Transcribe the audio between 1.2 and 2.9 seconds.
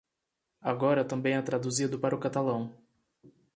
é traduzido para o catalão.